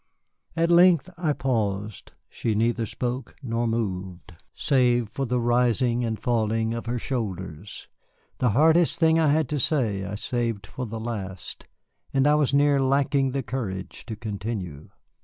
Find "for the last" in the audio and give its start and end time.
10.65-11.67